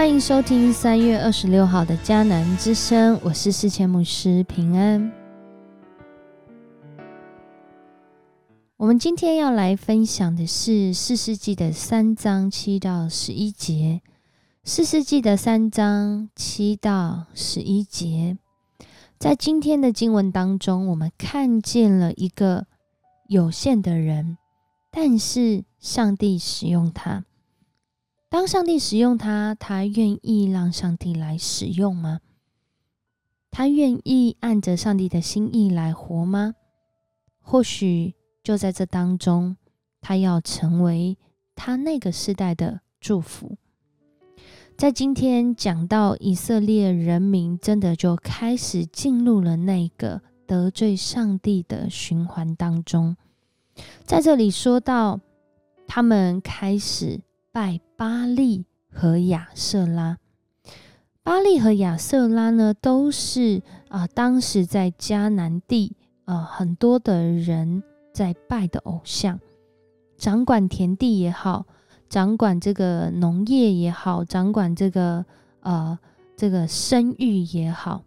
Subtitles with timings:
[0.00, 5.12] 欢迎收听三月二十六号的迦南之声，我是世谦牧师平安。
[8.78, 14.00] 我们今天要来分享的是四世纪的三章七到十一节。
[14.64, 18.38] 四世纪的三章七到十一节，
[19.18, 22.66] 在今天的经文当中，我们看见了一个
[23.28, 24.38] 有限的人，
[24.90, 27.26] 但是上帝使用他。
[28.30, 32.20] 当上帝使用他，他愿意让上帝来使用吗？
[33.50, 36.54] 他愿意按着上帝的心意来活吗？
[37.40, 39.56] 或许就在这当中，
[40.00, 41.18] 他要成为
[41.56, 43.56] 他那个时代的祝福。
[44.78, 53.16] 在今天讲到以色列人民，真的就开始进入了那个得罪上帝的循环当中。
[54.04, 55.18] 在这里说到，
[55.88, 57.20] 他们开始。
[57.52, 60.18] 拜巴利和亚瑟拉，
[61.24, 69.40] 巴利和亚瑟拉呢，都是啊，当时在迦南地啊，很多的人在拜的偶像，
[70.16, 71.66] 掌管田地也好，
[72.08, 75.26] 掌管这个农业也好，掌管这个
[75.62, 75.98] 呃
[76.36, 78.04] 这个生育也好，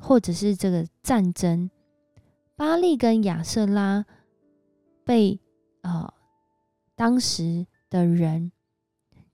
[0.00, 1.68] 或者是这个战争，
[2.54, 4.06] 巴利跟亚瑟拉
[5.04, 5.40] 被
[5.80, 6.14] 啊
[6.94, 8.52] 当时的人。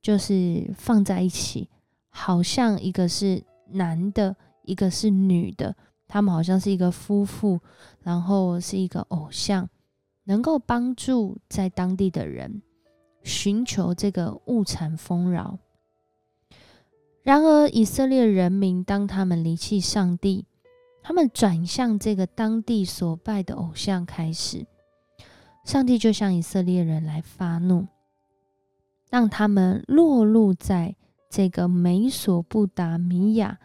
[0.03, 1.71] 就是放在一起，
[2.11, 5.77] 好像一个是男的，一个是女的，
[6.09, 7.61] 他们好像是一个夫妇，
[8.01, 9.69] 然后是一个偶像，
[10.25, 12.61] 能够帮助在当地的人
[13.23, 15.57] 寻求这个物产丰饶。
[17.23, 20.45] 然而，以色列人民当他们离弃上帝，
[21.05, 24.67] 他们转向这个当地所拜的偶像开始，
[25.65, 27.87] 上帝就向以色列人来发怒。
[29.13, 30.97] 让他们落入在
[31.29, 33.59] 这个美索不达米亚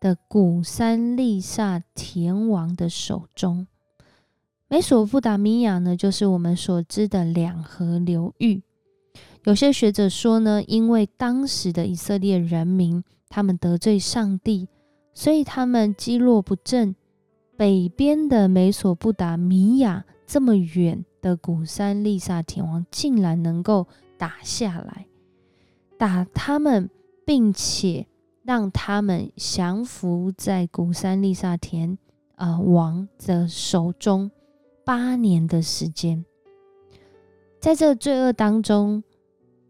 [0.00, 3.66] 的古山利萨田王的手中。
[4.66, 8.62] 美索不达米亚呢，就是我们所知的两河流域。
[9.44, 14.66] 有些学者说呢，因为当时的以色列人民他们得罪上帝，
[15.12, 16.96] 所以他们积弱不振。
[17.58, 23.86] 北边的美索不达米亚这么远的古山利萨田王，竟然能够。
[24.16, 25.06] 打下来，
[25.98, 26.88] 打他们，
[27.24, 28.06] 并且
[28.42, 31.98] 让他们降服在古山利萨田
[32.36, 34.30] 呃王的手中
[34.84, 36.24] 八年的时间。
[37.60, 39.02] 在这罪恶当中，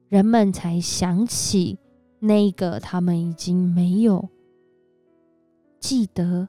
[0.09, 1.79] 人们才想起
[2.19, 4.29] 那个他们已经没有
[5.79, 6.49] 记得、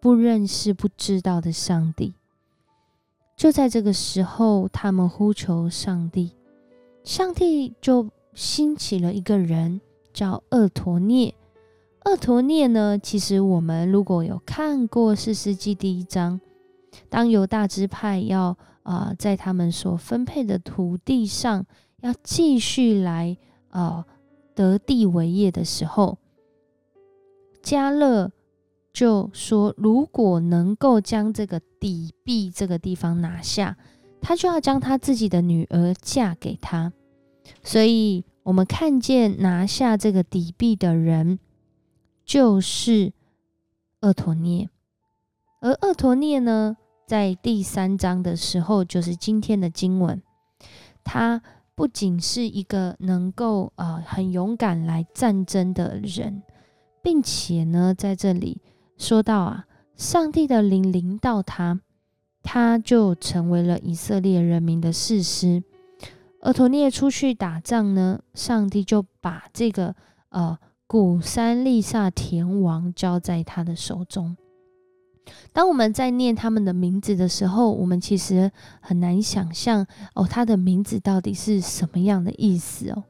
[0.00, 2.14] 不认识、不知道的上帝。
[3.34, 6.37] 就在这个时候，他们呼求上帝。
[7.08, 9.80] 上帝就兴起了一个人，
[10.12, 11.34] 叫厄陀涅。
[12.04, 16.38] 厄陀涅呢，其实我们如果有看过《四世纪》第一章，
[17.08, 21.64] 当犹大支派要啊在他们所分配的土地上
[22.02, 23.38] 要继续来
[23.70, 24.04] 啊
[24.54, 26.18] 得地为业的时候，
[27.62, 28.30] 加勒
[28.92, 33.78] 就说，如果能够将这个底壁这个地方拿下。
[34.20, 36.92] 他就要将他自己的女儿嫁给他，
[37.62, 41.38] 所以我们看见拿下这个底壁的人
[42.24, 43.12] 就是
[44.00, 44.68] 厄陀涅，
[45.60, 46.76] 而厄陀涅呢，
[47.06, 50.22] 在第三章的时候，就是今天的经文，
[51.02, 51.42] 他
[51.74, 56.42] 不仅是一个能够呃很勇敢来战争的人，
[57.02, 58.60] 并且呢，在这里
[58.96, 59.66] 说到啊，
[59.96, 61.80] 上帝的灵临到他。
[62.40, 65.62] 他就成为了以色列人民的士师。
[66.40, 69.94] 而陀涅出去打仗呢，上帝就把这个
[70.28, 70.56] 呃
[70.86, 74.36] 古山利萨田王交在他的手中。
[75.52, 78.50] 当我们在念他们的名字的时候，我们其实
[78.80, 83.04] 很难想象哦，他的名字到底是什么样的意思哦。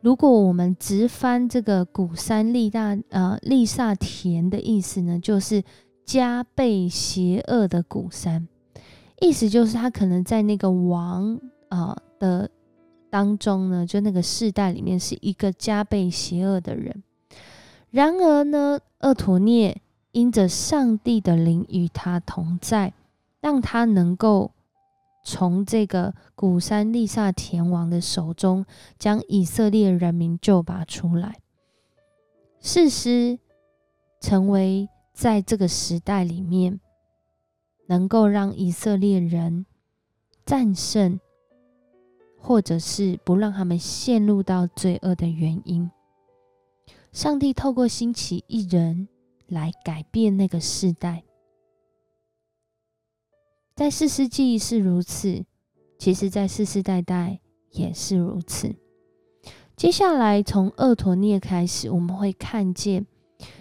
[0.00, 5.64] 如果我们直翻这个古山利大呃利萨田的意思呢，就是
[6.04, 8.46] 加倍邪恶的古山。
[9.20, 11.40] 意思就是他可能在那个王
[11.70, 12.48] 啊的
[13.16, 17.02] 当中呢，就那个世代里面是一个加倍邪恶的人。
[17.90, 19.80] 然而呢，厄陀涅
[20.12, 22.92] 因着上帝的灵与他同在，
[23.40, 24.52] 让他能够
[25.24, 28.66] 从这个古山利萨田王的手中
[28.98, 31.36] 将以色列人民救拔出来。
[32.60, 33.38] 事实
[34.20, 36.78] 成为在这个时代里面。
[37.88, 39.64] 能够让以色列人
[40.44, 41.20] 战胜，
[42.46, 45.90] 或者是不让他们陷入到罪恶的原因。
[47.10, 49.08] 上帝透过兴起一人
[49.48, 51.24] 来改变那个世代。
[53.74, 55.44] 在四世纪是如此，
[55.98, 57.40] 其实在世世代代
[57.72, 58.76] 也是如此。
[59.74, 63.04] 接下来从厄陀涅开始，我们会看见，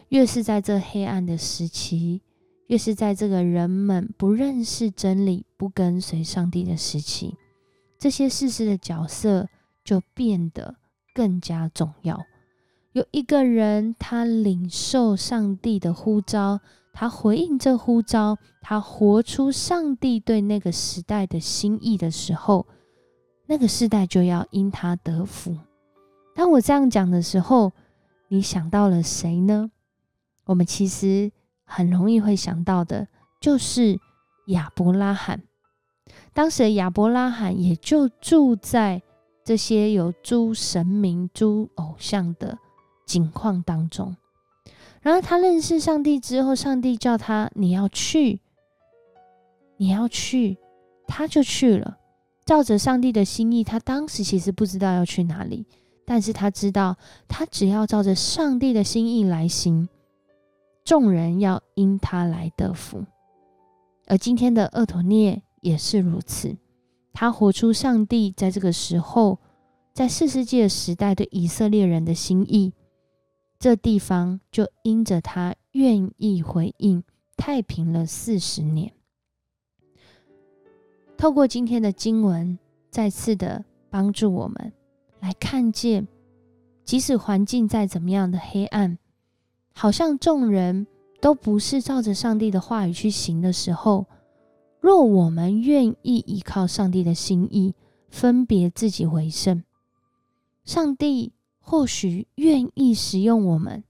[0.10, 2.22] 越是在这黑暗的时期，
[2.68, 7.36] 越是在这个人们不认识真理、不跟随上帝的时期，
[8.06, 9.50] 这些事实的角色
[9.84, 10.76] 就变得
[11.16, 12.24] 更加重要。
[12.92, 16.60] 有一个人，他领受上帝的呼召。
[16.94, 22.68] 他回应这呼召，他活出上帝对那个时代的心意的时候，
[23.48, 25.58] 那个时代就要因他得福。
[26.36, 27.72] 当我这样讲的时候，
[28.28, 29.72] 你想到了谁呢？
[30.44, 31.32] 我们其实
[31.64, 33.08] 很容易会想到的，
[33.42, 34.00] 就是
[34.50, 35.42] 亚伯拉罕。
[36.34, 39.02] 当时的亚伯拉罕也就住在
[39.44, 42.58] 这些有诸神明、诸偶像的
[43.06, 44.16] 境况当中。
[45.02, 48.40] 然后他认识上帝之后，上帝叫他你要去，
[49.78, 50.58] 你要去，
[51.08, 51.98] 他就去了，
[52.44, 53.64] 照着上帝的心意。
[53.64, 55.66] 他当时其实不知道要去哪里，
[56.06, 56.98] 但是他知道，
[57.28, 59.88] 他只要照着上帝的心意来行，
[60.84, 63.06] 众人要因他来得福。
[64.08, 66.56] 而今天的厄陀涅也是如此，
[67.12, 69.40] 他活出上帝在这个时候，
[69.94, 72.72] 在四世纪的时代对以色列人的心意。
[73.58, 77.04] 这地方就因着他愿意回应，
[77.36, 78.94] 太平了四十年。
[81.18, 82.60] 透过今天的经文，
[82.92, 84.72] 再次的帮助我们
[85.20, 86.08] 来看见，
[86.84, 89.00] 即使环境再怎么样的黑暗，
[89.74, 90.86] 好像众人
[91.22, 94.06] 都不是照着上帝的话语去行的时候，
[94.86, 97.74] 若我们愿意依靠上帝的心意，
[98.08, 99.64] 分别自己为圣，
[100.64, 101.34] 上帝。
[101.60, 103.84] 或许愿意使用我们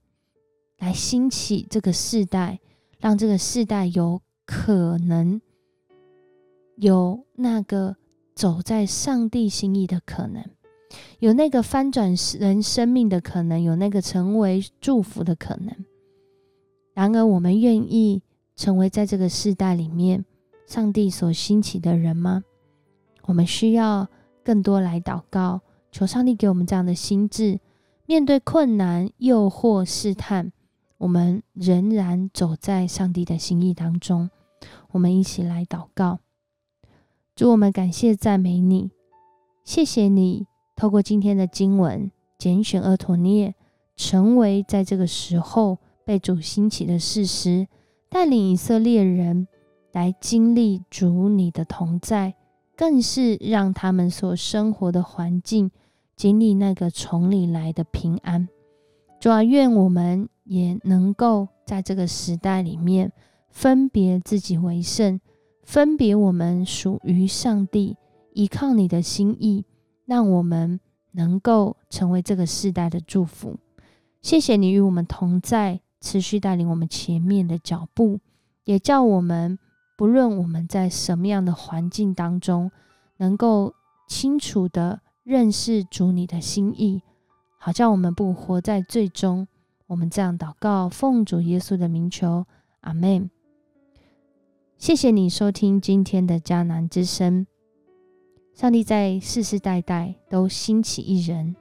[0.78, 2.58] 来兴起这个世代，
[2.98, 5.38] 让这个世代有可能
[6.76, 7.96] 有那个
[8.34, 10.42] 走在上帝心意的可能，
[11.18, 15.76] 有那个翻转人生命的可能，有那个成为祝福的可能。
[16.94, 18.22] 然而，我们愿意
[18.54, 20.24] 成为在这个世代里面
[20.66, 22.42] 上帝所兴起的人吗？
[23.26, 24.08] 我们需要
[24.44, 25.60] 更多来祷告，
[25.90, 27.60] 求上帝给我们这样的心智。
[28.04, 30.52] 面对困难、诱惑、试探，
[30.98, 34.30] 我们仍然走在上帝的心意当中。
[34.92, 36.20] 我们一起来祷告，
[37.34, 38.90] 祝，我们感谢赞美你，
[39.64, 43.54] 谢谢你透过今天的经文拣选厄陀涅，
[43.96, 47.66] 成为在这个时候被主兴起的事实，
[48.08, 49.48] 带领以色列人
[49.96, 52.34] 来经历主你的同在，
[52.76, 55.70] 更是让他们所生活的环境。
[56.14, 58.46] 经历那个从里来的平安，
[59.18, 63.10] 主啊，愿我们也能够在这个时代里面
[63.48, 65.18] 分别自己为圣，
[65.62, 67.96] 分别我们属于上帝，
[68.34, 69.64] 依靠你的心意，
[70.04, 70.78] 让我们
[71.12, 73.56] 能够成为这个时代的祝福。
[74.20, 78.20] 谢谢你与我们同在，持续带领我们前面的脚步，
[78.64, 79.58] 也叫我们
[79.96, 82.70] 不论我们在什么样的环境当中，
[83.16, 83.74] 能够
[84.06, 85.00] 清楚的。
[85.26, 87.02] 认识主你的心意，
[87.58, 89.48] 好叫我们不活在最终。
[89.88, 92.46] 我们这样祷告，奉主耶稣的名求，
[92.82, 93.28] 阿门。
[94.78, 97.44] 谢谢你收听今天的迦南之声。
[98.54, 101.56] 上帝在世世代代都兴起一人，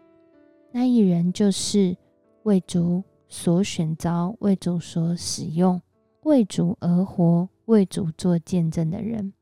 [0.72, 1.98] 那一人就是
[2.44, 5.82] 为主所选召、为主所使用、
[6.26, 9.34] 为主而活、为主做见证的人。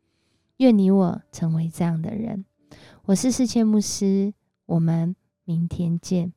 [0.57, 2.43] 愿你我成为这样的人。
[3.05, 4.33] 我是世谦牧师，
[4.65, 6.33] 我们明天见。